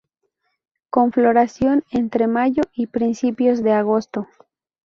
[0.89, 4.27] Con floración entre mayo y principios de agosto.